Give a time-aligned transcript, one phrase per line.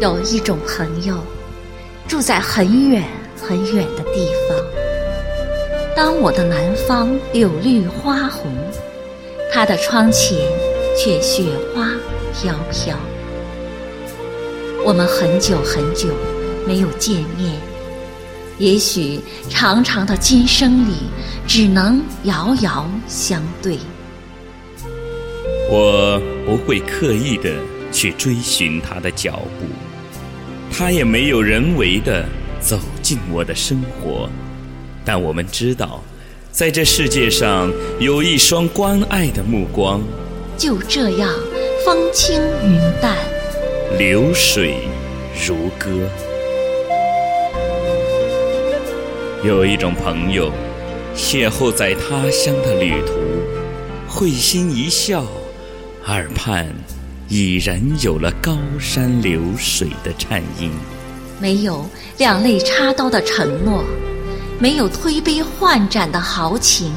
[0.00, 1.16] 有一种朋友，
[2.06, 3.02] 住在很远
[3.40, 4.58] 很远的地方。
[5.96, 8.50] 当我的南方柳绿花红，
[9.52, 10.36] 他的窗前
[10.98, 11.90] 却雪花
[12.34, 12.96] 飘飘。
[14.84, 16.08] 我们很久很久
[16.66, 17.52] 没有见面，
[18.58, 20.94] 也许长长的今生里，
[21.46, 23.78] 只能遥遥相对。
[25.70, 27.50] 我不会刻意的
[27.90, 29.66] 去追寻他的脚步，
[30.76, 32.26] 他也没有人为的
[32.58, 34.28] 走进我的生活。
[35.04, 36.02] 但我们知道，
[36.50, 40.02] 在这世界上有一双关爱的目光，
[40.58, 41.30] 就这样
[41.84, 43.16] 风轻云淡，
[43.96, 44.78] 流水
[45.46, 45.88] 如歌。
[49.44, 50.50] 有一种朋友，
[51.14, 53.12] 邂逅在他乡的旅途，
[54.08, 55.24] 会心一笑。
[56.06, 56.66] 耳畔
[57.36, 60.70] 已然有了高山流水的颤音，
[61.40, 61.84] 没有
[62.16, 63.82] 两肋插刀的承诺，
[64.60, 66.92] 没有推杯换盏的豪情，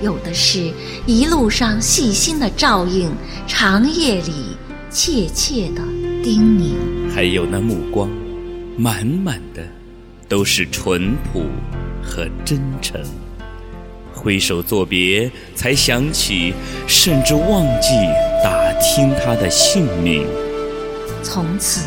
[0.00, 0.72] 有的是
[1.06, 3.10] 一路上细心的照应，
[3.48, 4.56] 长夜里
[4.92, 5.82] 切切的
[6.22, 6.76] 叮咛，
[7.12, 8.08] 还有那目光，
[8.76, 9.66] 满满的
[10.28, 11.46] 都是淳朴
[12.00, 13.00] 和真诚。
[14.14, 16.54] 挥手作别，才想起，
[16.86, 17.88] 甚至忘记
[18.42, 20.26] 打听他的姓名。
[21.22, 21.86] 从此，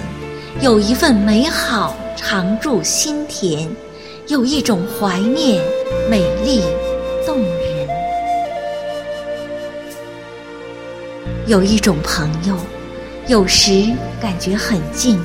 [0.61, 3.69] 有一份美好常驻心田，
[4.27, 5.63] 有一种怀念
[6.09, 6.61] 美丽
[7.25, 7.87] 动人。
[11.47, 12.57] 有一种朋友，
[13.27, 13.71] 有时
[14.19, 15.19] 感觉很近，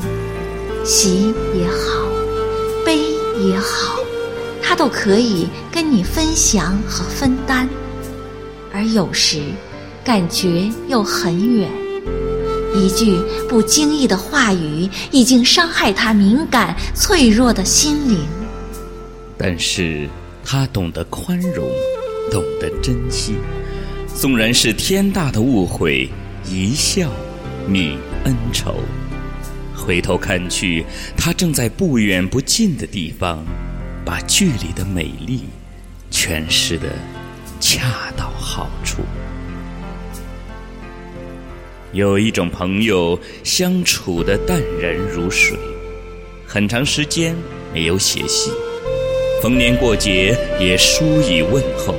[0.84, 2.06] 喜也好，
[2.84, 2.98] 悲
[3.42, 3.98] 也好。
[4.62, 7.68] 他都可以跟你分享和分担，
[8.72, 9.40] 而有时
[10.04, 11.68] 感觉又很远，
[12.74, 13.18] 一句
[13.48, 18.18] 不经意的话语已经伤害他敏感脆弱的心灵。
[19.36, 20.08] 但是
[20.44, 21.66] 他懂得宽容，
[22.30, 23.34] 懂得珍惜，
[24.14, 26.08] 纵然是天大的误会，
[26.46, 27.10] 一笑
[27.68, 28.76] 泯恩仇。
[29.74, 30.84] 回头看去，
[31.16, 33.44] 他正在不远不近的地方。
[34.10, 35.44] 把剧里的美丽
[36.10, 36.88] 诠释的
[37.60, 39.02] 恰到好处。
[41.92, 45.56] 有一种朋友相处的淡然如水，
[46.44, 47.36] 很长时间
[47.72, 48.52] 没有写信，
[49.40, 51.94] 逢年过节也疏以问候，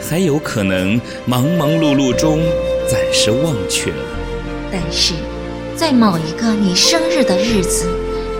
[0.00, 2.40] 还有可能忙忙碌碌中
[2.88, 3.98] 暂时忘却了。
[4.72, 5.12] 但是，
[5.76, 7.86] 在某一个你生日的日子，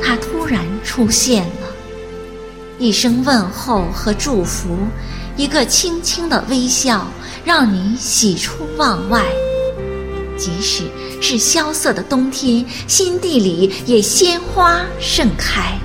[0.03, 1.45] 他突然出现。
[2.79, 4.77] 一声问候和祝福，
[5.35, 7.07] 一个轻轻的微笑，
[7.43, 9.25] 让你喜出望外。
[10.37, 10.83] 即使
[11.23, 15.79] 是萧瑟的冬天，心地里也鲜花盛开，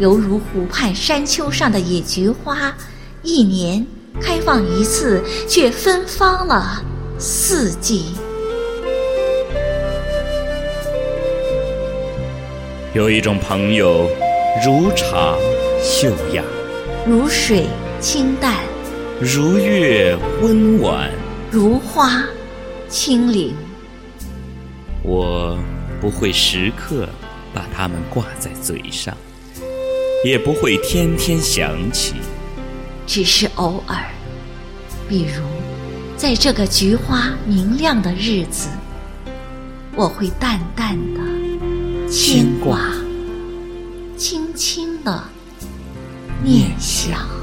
[0.00, 2.74] 犹如湖畔山丘上的野菊花，
[3.22, 3.86] 一年
[4.20, 6.82] 开放一次，却芬芳了
[7.20, 8.06] 四季。
[12.94, 14.10] 有一种朋友，
[14.66, 15.36] 如茶。
[15.84, 16.44] 秀雅，
[17.04, 17.66] 如水
[17.98, 18.54] 清淡，
[19.20, 21.10] 如月温婉，
[21.50, 22.22] 如花
[22.88, 23.52] 清灵。
[25.02, 25.58] 我
[26.00, 27.08] 不会时刻
[27.52, 29.12] 把它们挂在嘴上，
[30.24, 32.14] 也不会天天想起，
[33.04, 33.96] 只是偶尔，
[35.08, 35.42] 比如
[36.16, 38.68] 在这个菊花明亮的日子，
[39.96, 42.78] 我会淡淡的牵挂，
[44.16, 45.20] 轻轻的。
[46.44, 47.41] 念想。